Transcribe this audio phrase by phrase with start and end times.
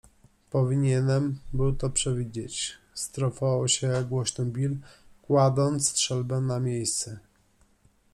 [0.51, 4.77] -Powinienem był to przewidzieć- strofował się głośno Bill,
[5.21, 7.11] kładąc strzelbę na miejsce.-